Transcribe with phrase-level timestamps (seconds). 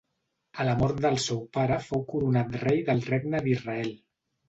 [0.63, 3.99] A la mort del seu pare fou coronat rei del Regne d'Israel.